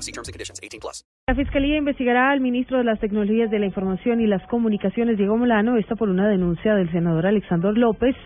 See 0.00 0.12
terms 0.12 0.28
and 0.28 0.34
conditions. 0.34 0.60
18 0.62 0.80
plus. 0.80 1.04
La 1.28 1.34
Fiscalía 1.34 1.76
investigará 1.76 2.30
al 2.30 2.40
ministro 2.40 2.78
de 2.78 2.84
las 2.84 2.98
Tecnologías 2.98 3.50
de 3.50 3.58
la 3.58 3.66
Información 3.66 4.20
y 4.20 4.26
las 4.26 4.44
Comunicaciones, 4.48 5.16
Diego 5.16 5.36
Molano, 5.36 5.76
esto 5.76 5.94
por 5.94 6.08
una 6.08 6.26
denuncia 6.28 6.74
del 6.74 6.90
senador 6.90 7.26
Alexander 7.26 7.76
López, 7.76 8.16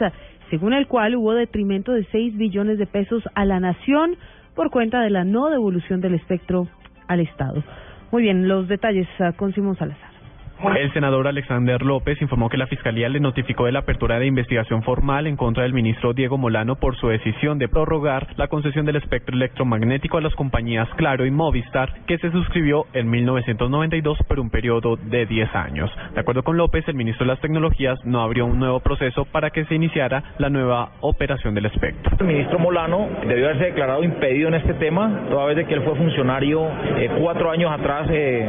según 0.50 0.72
el 0.72 0.86
cual 0.86 1.16
hubo 1.16 1.34
detrimento 1.34 1.92
de 1.92 2.06
6 2.10 2.36
billones 2.36 2.78
de 2.78 2.86
pesos 2.86 3.22
a 3.34 3.44
la 3.44 3.60
nación 3.60 4.16
por 4.54 4.70
cuenta 4.70 5.02
de 5.02 5.10
la 5.10 5.24
no 5.24 5.50
devolución 5.50 6.00
del 6.00 6.14
espectro 6.14 6.68
al 7.08 7.20
Estado. 7.20 7.62
Muy 8.10 8.22
bien, 8.22 8.48
los 8.48 8.68
detalles 8.68 9.08
ah, 9.18 9.32
con 9.36 9.52
Simón 9.52 9.76
Salazar. 9.76 10.13
El 10.62 10.92
senador 10.92 11.28
Alexander 11.28 11.82
López 11.82 12.20
informó 12.22 12.48
que 12.48 12.56
la 12.56 12.66
Fiscalía 12.66 13.08
le 13.08 13.20
notificó 13.20 13.66
de 13.66 13.72
la 13.72 13.80
apertura 13.80 14.18
de 14.18 14.26
investigación 14.26 14.82
formal 14.82 15.26
en 15.26 15.36
contra 15.36 15.64
del 15.64 15.74
ministro 15.74 16.14
Diego 16.14 16.38
Molano 16.38 16.76
por 16.76 16.96
su 16.96 17.08
decisión 17.08 17.58
de 17.58 17.68
prorrogar 17.68 18.28
la 18.36 18.48
concesión 18.48 18.86
del 18.86 18.96
espectro 18.96 19.34
electromagnético 19.36 20.16
a 20.16 20.20
las 20.22 20.34
compañías 20.34 20.88
Claro 20.96 21.26
y 21.26 21.30
Movistar, 21.30 21.92
que 22.06 22.18
se 22.18 22.30
suscribió 22.30 22.86
en 22.94 23.10
1992 23.10 24.18
por 24.26 24.40
un 24.40 24.48
periodo 24.48 24.96
de 24.96 25.26
10 25.26 25.54
años. 25.54 25.90
De 26.14 26.20
acuerdo 26.20 26.42
con 26.42 26.56
López, 26.56 26.86
el 26.88 26.94
ministro 26.94 27.26
de 27.26 27.32
las 27.32 27.40
Tecnologías 27.40 27.98
no 28.04 28.22
abrió 28.22 28.46
un 28.46 28.58
nuevo 28.58 28.80
proceso 28.80 29.26
para 29.26 29.50
que 29.50 29.66
se 29.66 29.74
iniciara 29.74 30.22
la 30.38 30.48
nueva 30.48 30.92
operación 31.00 31.54
del 31.54 31.66
espectro. 31.66 32.16
El 32.18 32.26
ministro 32.26 32.58
Molano 32.58 33.08
debió 33.26 33.46
haberse 33.46 33.66
declarado 33.66 34.02
impedido 34.02 34.48
en 34.48 34.54
este 34.54 34.74
tema, 34.74 35.24
toda 35.28 35.46
vez 35.46 35.56
de 35.56 35.66
que 35.66 35.74
él 35.74 35.82
fue 35.82 35.94
funcionario 35.96 36.66
eh, 36.96 37.10
cuatro 37.20 37.50
años 37.50 37.70
atrás 37.70 38.08
eh, 38.10 38.48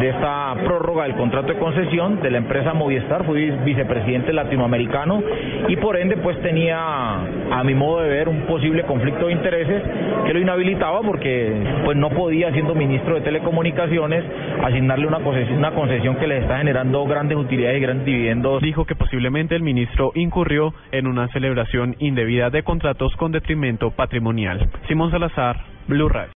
de 0.00 0.08
esta 0.08 0.54
prórroga 0.64 1.04
del 1.04 1.14
contrato 1.14 1.31
de 1.40 1.54
concesión 1.56 2.20
de 2.20 2.30
la 2.30 2.38
empresa 2.38 2.74
Movistar, 2.74 3.24
fui 3.24 3.50
vicepresidente 3.64 4.34
latinoamericano 4.34 5.22
y 5.66 5.76
por 5.76 5.96
ende 5.96 6.18
pues 6.18 6.38
tenía 6.42 6.76
a 6.76 7.64
mi 7.64 7.74
modo 7.74 8.02
de 8.02 8.10
ver 8.10 8.28
un 8.28 8.42
posible 8.42 8.82
conflicto 8.82 9.26
de 9.26 9.32
intereses 9.32 9.82
que 10.26 10.34
lo 10.34 10.40
inhabilitaba 10.40 11.00
porque 11.00 11.54
pues 11.86 11.96
no 11.96 12.10
podía 12.10 12.52
siendo 12.52 12.74
ministro 12.74 13.14
de 13.14 13.22
telecomunicaciones 13.22 14.24
asignarle 14.62 15.06
una 15.06 15.20
concesión, 15.20 15.56
una 15.56 15.72
concesión 15.72 16.16
que 16.16 16.26
le 16.26 16.38
está 16.38 16.58
generando 16.58 17.02
grandes 17.06 17.38
utilidades 17.38 17.78
y 17.78 17.80
grandes 17.80 18.04
dividendos. 18.04 18.60
Dijo 18.60 18.84
que 18.84 18.94
posiblemente 18.94 19.56
el 19.56 19.62
ministro 19.62 20.12
incurrió 20.14 20.74
en 20.92 21.06
una 21.06 21.28
celebración 21.28 21.96
indebida 21.98 22.50
de 22.50 22.62
contratos 22.62 23.16
con 23.16 23.32
detrimento 23.32 23.90
patrimonial. 23.90 24.68
Simón 24.86 25.10
Salazar, 25.10 25.56
Blue 25.88 26.10
Radio. 26.10 26.30